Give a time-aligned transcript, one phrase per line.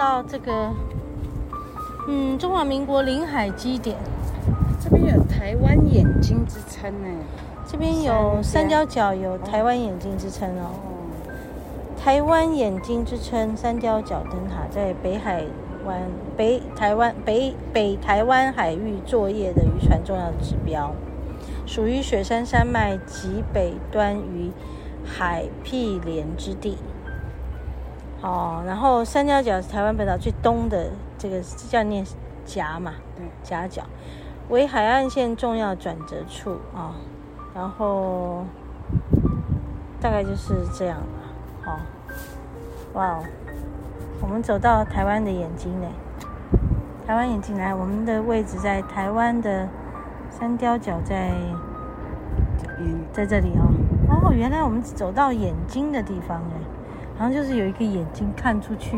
[0.00, 0.72] 来到这个，
[2.08, 3.98] 嗯，中华民国领海基点，
[4.82, 7.08] 这边有台湾眼睛之称呢。
[7.66, 10.72] 这边有三貂角，有台湾眼睛之称哦。
[10.72, 11.30] 哦，
[12.02, 15.44] 台湾眼睛之称三貂角灯塔在北海
[15.84, 16.00] 湾
[16.34, 20.94] 北台湾北北台湾海域作业的渔船重要指标，
[21.66, 24.50] 属于雪山山脉极北端与
[25.04, 26.78] 海毗连之地。
[28.22, 32.04] 哦，然后三貂角是台湾本岛最东的这个叫念
[32.44, 33.82] 夹嘛，对，夹角
[34.48, 36.76] 为海岸线重要转折处啊。
[36.76, 36.94] 哦
[37.52, 38.44] 然后
[40.00, 41.04] 大概就是这样了，
[41.62, 41.80] 好，
[42.92, 43.24] 哇哦，
[44.22, 45.86] 我们走到台湾的眼睛呢，
[47.04, 49.68] 台湾眼睛来，我们的位置在台湾的
[50.30, 51.32] 三貂角在，
[53.12, 53.66] 在这里哦，
[54.28, 56.59] 哦，原来我们走到眼睛的地方哎，
[57.20, 58.96] 好像就是有一个眼睛看出去，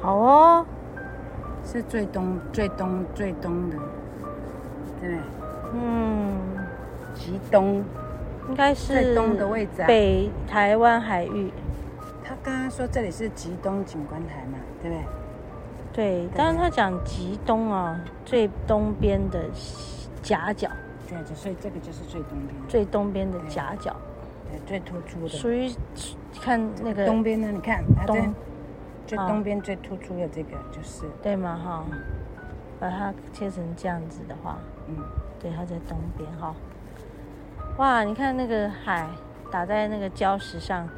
[0.00, 0.64] 好哦，
[1.64, 3.76] 是最东最东最东的，
[5.00, 5.18] 对，
[5.72, 6.38] 嗯。
[7.16, 7.84] 极东，
[8.48, 9.86] 应该是东的位置啊。
[9.86, 11.52] 北台湾海域，
[12.24, 14.96] 他刚刚说这里是极东景观台嘛，对不
[15.92, 16.26] 对？
[16.26, 19.44] 对，刚刚他讲极东啊，最东边的
[20.22, 20.68] 夹角。
[21.08, 22.68] 对，所以这个就是最东边。
[22.68, 24.13] 最东边的夹角，对，
[24.66, 25.28] 最突出的。
[25.28, 25.70] 属于
[26.40, 27.48] 看那个东边呢？
[27.52, 28.34] 你看东，
[29.06, 31.60] 最东边最突出的这个就是对吗？
[31.62, 31.84] 哈，
[32.80, 34.96] 把它切成这样子的话，嗯，
[35.40, 36.54] 对，它在东边哈。
[37.78, 39.08] 哇，你看那个海
[39.50, 40.88] 打在那个礁石上，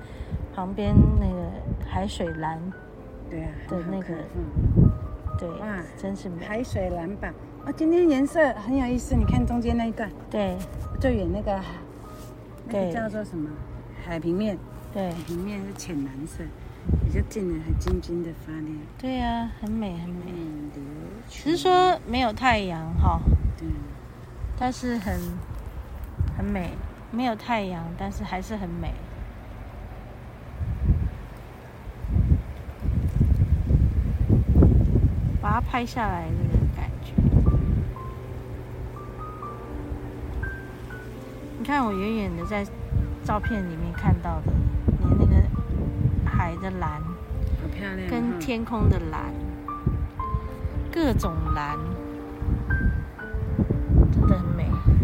[0.54, 2.60] 旁边那个海水蓝，
[3.30, 4.90] 对啊，的那个，嗯，
[5.38, 6.44] 对，哇，真是美。
[6.44, 7.32] 海水蓝吧？
[7.64, 10.56] 啊，今天颜色很有意思，你看中间那一段，对，
[11.00, 11.58] 最远那个，
[12.66, 13.50] 那个叫做什么？
[14.04, 14.58] 海平面，
[14.92, 16.44] 对，海平面是浅蓝色，
[17.04, 18.66] 比较近的还晶晶的发亮。
[18.98, 20.32] 对呀，很美很美。
[21.28, 23.20] 只是说没有太阳哈，
[23.56, 23.66] 对，
[24.58, 25.20] 但是很。
[26.36, 26.70] 很美，
[27.10, 28.92] 没有太阳，但是还是很美。
[35.40, 36.45] 把它拍下来那
[41.66, 42.64] 看我远远的在
[43.24, 44.52] 照片里面看到的，
[45.00, 45.34] 连那个
[46.24, 47.02] 海的蓝，
[47.60, 49.34] 好漂亮，跟天空的蓝，
[50.92, 51.76] 各种蓝。
[54.28, 54.95] 嗯，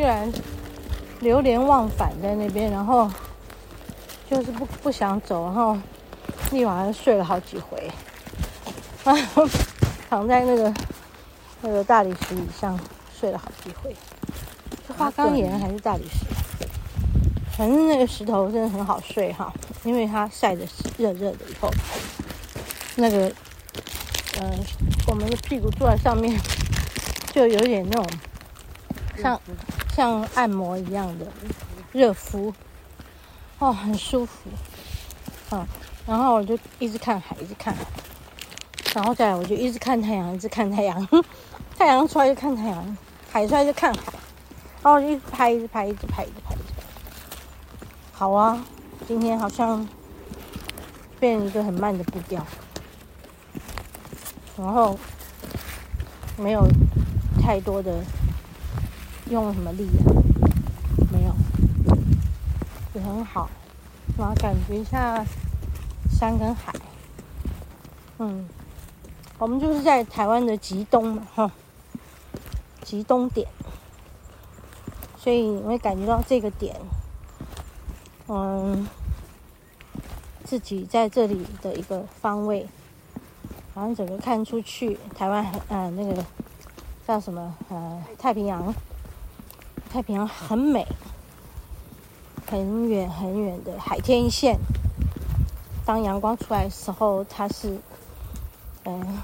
[0.00, 0.32] 居然
[1.20, 3.06] 流连忘返在那边，然后
[4.30, 5.76] 就是不不想走，然后
[6.50, 7.86] 一晚上睡了好几回，
[9.04, 9.14] 啊，
[10.08, 10.72] 躺在那个
[11.60, 12.80] 那个大理石椅上
[13.14, 13.94] 睡了好几回。
[14.86, 16.24] 是花岗岩还是大理石？
[17.58, 19.52] 反正那个石头真的很好睡哈，
[19.84, 20.66] 因为它晒得
[20.96, 21.70] 热热的以后，
[22.96, 23.28] 那个
[24.40, 24.50] 嗯、
[25.08, 26.40] 我们的屁股坐在上面
[27.34, 28.06] 就有点那种。
[29.20, 29.38] 像
[29.94, 31.26] 像按摩一样的
[31.92, 32.52] 热敷，
[33.58, 34.48] 哦，很舒服，
[35.50, 35.66] 嗯，
[36.06, 37.82] 然后我就一直看海，一直看海，
[38.94, 41.06] 然后再来我就一直看太阳，一直看太阳，
[41.76, 42.96] 太阳出来就看太阳，
[43.30, 44.00] 海出来就看海，
[44.82, 46.54] 然后我就一直拍，一直拍，一直拍，一直拍，
[48.12, 48.64] 好啊，
[49.06, 49.86] 今天好像
[51.18, 52.46] 变一个很慢的步调，
[54.56, 54.98] 然后
[56.38, 56.66] 没有
[57.42, 58.02] 太多的。
[59.30, 60.10] 用了什么力啊？
[61.12, 61.32] 没有，
[62.94, 63.48] 也很好，
[64.18, 65.24] 然后感觉一下
[66.10, 66.74] 山跟海。
[68.18, 68.44] 嗯，
[69.38, 71.50] 我们就是在台湾的极东嘛，哈，
[72.82, 73.46] 极东点，
[75.16, 76.74] 所以你会感觉到这个点，
[78.26, 78.84] 嗯，
[80.42, 82.66] 自己在这里的一个方位，
[83.74, 86.24] 好像整个看出去，台湾，呃，那个
[87.06, 88.74] 叫什么，呃，太平洋。
[89.92, 90.86] 太平洋很美，
[92.46, 94.56] 很远很远的海天一线。
[95.84, 97.76] 当阳光出来的时候，它是
[98.84, 99.18] 嗯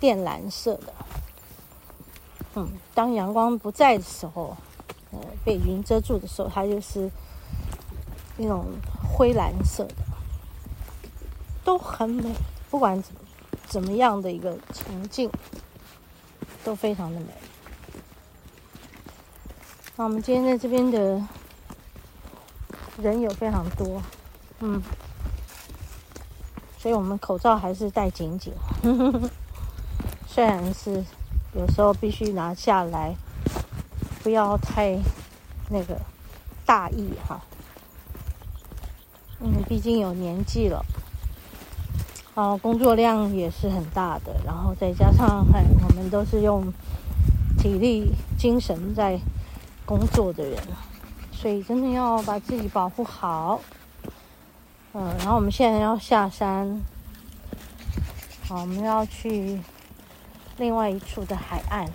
[0.00, 0.94] 靛蓝色的。
[2.54, 4.56] 嗯，当阳光不在的时候，
[5.10, 7.10] 呃，被云遮住的时候，它就是
[8.38, 8.64] 那种
[9.02, 9.94] 灰蓝色的，
[11.62, 12.32] 都很美。
[12.70, 13.20] 不管怎么
[13.66, 15.30] 怎么样的一个情境，
[16.64, 17.26] 都非常的美。
[19.98, 21.22] 那我们今天在这边的
[22.98, 24.02] 人有非常多，
[24.60, 24.82] 嗯，
[26.78, 28.52] 所以我们口罩还是戴紧紧，
[30.28, 31.02] 虽然是
[31.54, 33.14] 有时候必须拿下来，
[34.22, 34.98] 不要太
[35.70, 35.98] 那个
[36.66, 37.40] 大意哈，
[39.40, 40.84] 嗯，毕竟有年纪了。
[42.34, 46.70] 哦，工作量也是很大的，然后再加上哎，我们都是用
[47.58, 49.18] 体力、精神在
[49.86, 50.60] 工作的人，
[51.32, 53.60] 所以真的要把自己保护好。
[54.92, 56.82] 嗯，然后我们现在要下山，
[58.46, 59.58] 好，我们要去
[60.58, 61.88] 另外一处的海岸，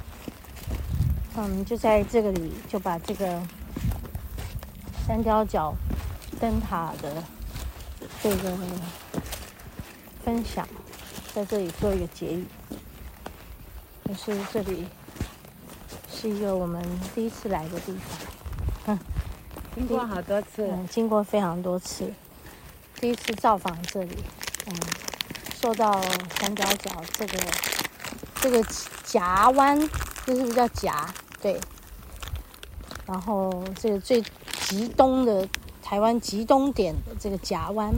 [1.36, 3.40] 那我们就在这个里就把这个
[5.06, 5.72] 三貂角
[6.40, 7.24] 灯塔的
[8.24, 8.58] 这个。
[10.24, 10.68] 分享，
[11.34, 12.46] 在这里做一个结语。
[14.06, 14.86] 就是这里
[16.22, 16.80] 是一个我们
[17.16, 17.98] 第一次来的地
[18.86, 19.00] 方，
[19.74, 22.14] 经过好多次，嗯，经过非常多次，
[23.00, 24.16] 第一次造访这里，
[24.68, 24.76] 嗯，
[25.60, 26.00] 受到
[26.40, 27.40] 三角角这个
[28.40, 28.64] 这个
[29.04, 29.76] 夹湾，
[30.24, 31.12] 这是不是叫夹？
[31.42, 31.60] 对。
[33.08, 34.24] 然后这个最
[34.68, 35.50] 极东的
[35.82, 37.92] 台湾极东点的这个夹湾。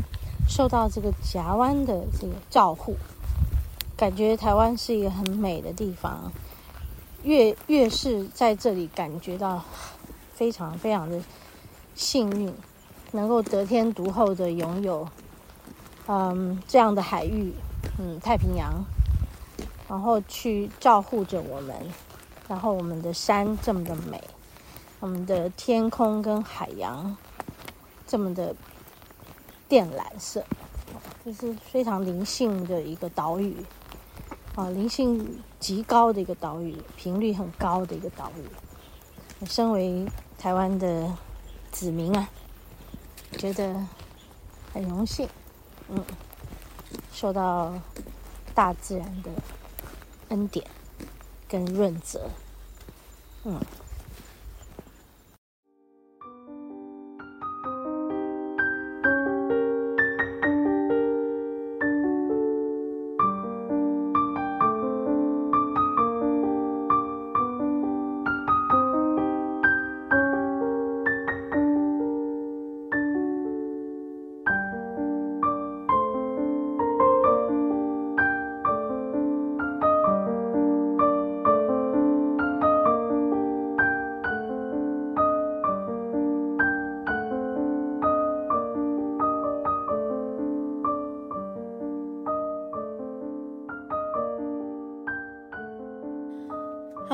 [0.48, 2.96] 受到这个夹湾的这个照护，
[3.98, 6.32] 感觉台湾是一个很美的地方。
[7.24, 9.64] 越越是在这里感觉到
[10.34, 11.22] 非常非常的
[11.96, 12.54] 幸运，
[13.12, 15.08] 能够得天独厚的拥有，
[16.08, 17.54] 嗯，这样的海域，
[18.00, 18.84] 嗯，太平洋，
[19.90, 21.76] 然后去照顾着我们，
[22.48, 24.22] 然后我们的山这么的美，
[25.00, 27.16] 我们的天空跟海洋
[28.06, 28.56] 这么的。
[29.70, 30.44] 靛蓝色，
[31.26, 33.56] 这是非常灵性的一个岛屿
[34.54, 39.46] 啊，灵性极高的一个岛屿，频率很高的一个岛屿。
[39.46, 40.06] 身为
[40.38, 41.10] 台湾的
[41.72, 42.28] 子民啊，
[43.38, 43.74] 觉得
[44.74, 45.26] 很荣幸，
[45.88, 46.04] 嗯，
[47.14, 47.74] 受到
[48.54, 49.32] 大自然的
[50.28, 50.68] 恩典
[51.48, 52.30] 跟润泽，
[53.46, 53.58] 嗯。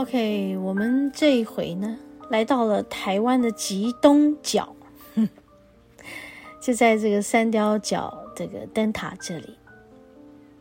[0.09, 1.95] OK，我们这一回呢，
[2.31, 4.75] 来到了台湾的极东角，
[6.59, 9.55] 就在这个三貂角这个灯塔这里。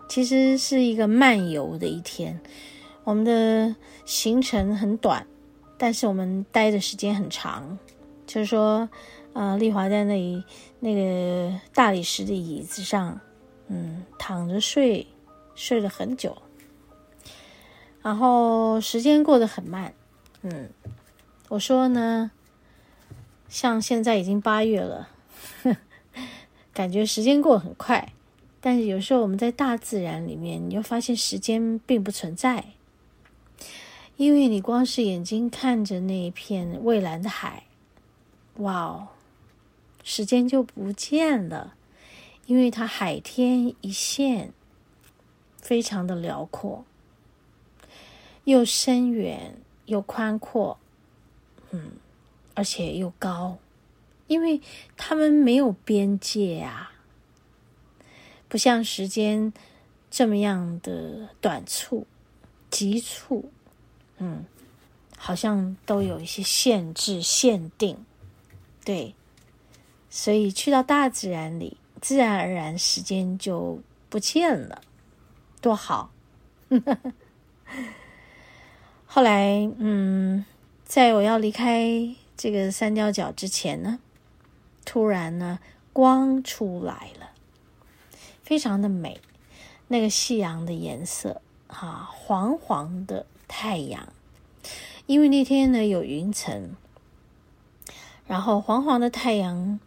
[0.07, 2.39] 其实是一个漫游的一天，
[3.05, 3.75] 我们的
[4.05, 5.27] 行程很短，
[5.79, 7.79] 但是我们待的时间很长。
[8.27, 8.87] 就是说，
[9.33, 10.45] 呃，丽华在那里
[10.79, 13.19] 那个大理石的椅子上，
[13.69, 15.07] 嗯，躺着睡，
[15.55, 16.37] 睡了很久。
[18.09, 19.93] 然后时间过得很慢，
[20.41, 20.71] 嗯，
[21.51, 22.31] 我说呢，
[23.51, 25.11] 像现在已经八月了，
[26.73, 28.15] 感觉时间过得很快，
[28.63, 32.65] 但是有时候我们在大自然里面，你就发现时间并不存在，
[34.17, 37.65] 因为你光是眼睛看着那一片蔚蓝的海，
[38.57, 39.09] 哇哦，
[40.03, 41.75] 时间就不见了，
[42.47, 44.55] 因为它海天一线，
[45.61, 46.87] 非常的辽阔。
[48.49, 50.79] 又深远又宽阔，
[51.71, 51.93] 嗯，
[52.55, 53.59] 而且又高，
[54.27, 54.63] 因为
[54.97, 56.93] 他们没有边界啊，
[58.49, 59.53] 不像时间
[60.11, 62.07] 这么样的短促、
[62.71, 63.51] 急促，
[64.17, 64.47] 嗯，
[65.19, 68.03] 好像都有一些限制、限定，
[68.83, 69.15] 对，
[70.09, 74.81] 所以去到大自然里，自然而然时间就不见了，
[75.61, 76.11] 多好。
[79.11, 80.45] 后来，嗯，
[80.85, 83.99] 在我要离开这个三貂角之前呢，
[84.85, 85.59] 突然呢，
[85.95, 87.31] 光出来了，
[88.43, 89.19] 非常的美，
[89.89, 94.13] 那个夕阳的颜色，哈、啊，黄黄的太阳，
[95.07, 96.77] 因为那天呢有云层，
[98.27, 99.81] 然后黄黄的太阳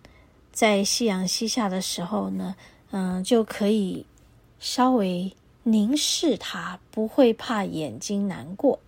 [0.51, 2.55] 在夕阳西下的时候呢，
[2.89, 4.03] 嗯，就可以
[4.59, 8.79] 稍微凝视它，不会怕眼睛难过。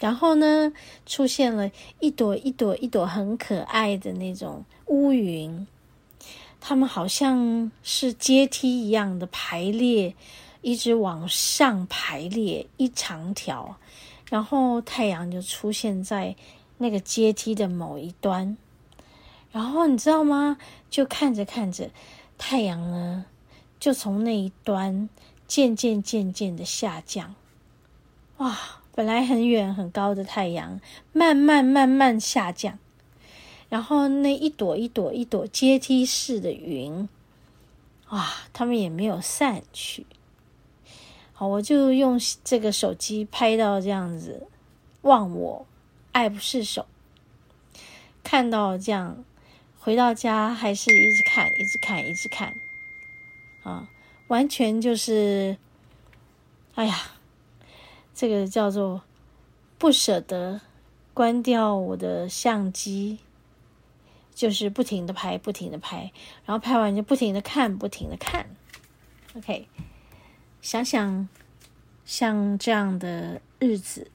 [0.00, 0.72] 然后呢，
[1.04, 5.66] 出现了一朵一朵一朵很可爱的那种乌云，
[6.58, 10.14] 它们好像是阶梯一样的排列，
[10.62, 13.76] 一直往上排列一长条，
[14.30, 16.34] 然后太阳就出现在
[16.78, 18.56] 那个阶梯的某一端，
[19.52, 20.56] 然后你知道吗？
[20.88, 21.90] 就看着看着，
[22.38, 23.26] 太阳呢，
[23.78, 25.10] 就从那一端
[25.46, 27.34] 渐渐渐渐的下降，
[28.38, 28.79] 哇！
[29.00, 30.78] 本来很远很高的太阳，
[31.14, 32.78] 慢慢慢慢下降，
[33.70, 37.08] 然后那一朵一朵一朵阶梯式的云，
[38.10, 40.04] 哇，他们也没有散去。
[41.32, 44.46] 好，我就用这个手机拍到这样子，
[45.00, 45.66] 忘我
[46.12, 46.84] 爱不释手。
[48.22, 49.24] 看到这样，
[49.78, 52.52] 回到家还是一直看，一直看，一直看，
[53.62, 53.88] 啊，
[54.28, 55.56] 完全就是，
[56.74, 57.12] 哎呀。
[58.20, 59.00] 这个叫做
[59.78, 60.60] 不舍得
[61.14, 63.18] 关掉我的相机，
[64.34, 66.12] 就是不停的拍，不停的拍，
[66.44, 68.54] 然后拍完就不停的看，不停的看。
[69.34, 69.66] OK，
[70.60, 71.30] 想想
[72.04, 74.10] 像这样的日子，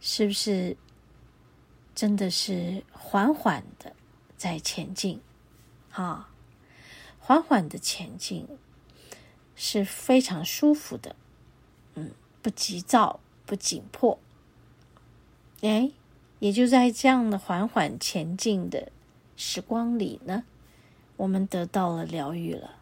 [0.00, 0.74] 是不是
[1.94, 3.92] 真的是缓缓的
[4.38, 5.20] 在前进？
[5.92, 6.30] 啊，
[7.18, 8.48] 缓缓的前进
[9.54, 11.14] 是非常舒服的，
[11.96, 13.20] 嗯，不急躁。
[13.46, 14.18] 不紧迫，
[15.62, 15.92] 哎，
[16.40, 18.90] 也就在这样的缓缓前进的
[19.36, 20.42] 时光里呢，
[21.16, 22.72] 我们得到了疗愈了，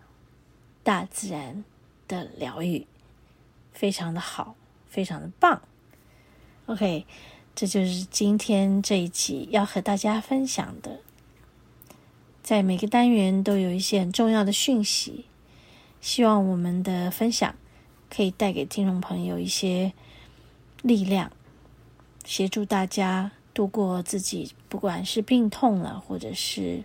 [0.83, 1.63] 大自然
[2.09, 2.87] 的疗愈，
[3.73, 4.57] 非常的好，
[4.89, 5.61] 非常的棒。
[6.65, 7.05] OK，
[7.55, 11.01] 这就是今天这一集要和大家分享的，
[12.43, 15.27] 在每个单元都有一些很重要的讯息，
[16.01, 17.55] 希望我们的分享
[18.09, 19.93] 可以带给听众朋友一些。
[20.85, 21.33] 力量，
[22.25, 26.85] 协助大家度过自己，不管是病痛了，或者是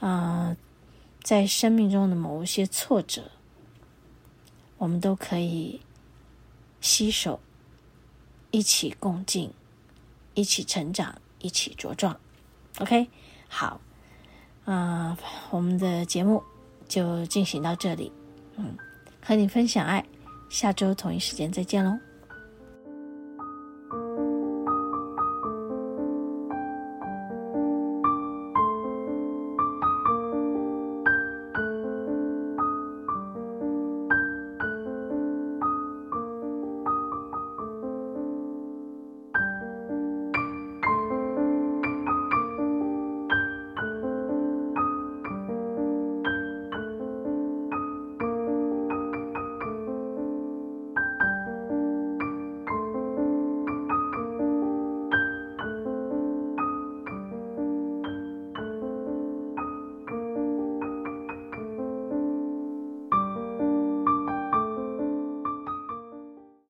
[0.00, 0.56] 啊、呃，
[1.22, 3.30] 在生命中的某一些挫折，
[4.76, 5.80] 我们都可以
[6.80, 7.38] 携手
[8.50, 9.52] 一起共进，
[10.34, 12.18] 一起成长，一起茁壮。
[12.80, 13.08] OK，
[13.46, 13.80] 好，
[14.64, 15.16] 啊、
[15.50, 16.42] 我们的节目
[16.88, 18.10] 就进行到这里。
[18.56, 18.76] 嗯，
[19.22, 20.04] 和你分享爱，
[20.50, 21.96] 下周同一时间再见喽。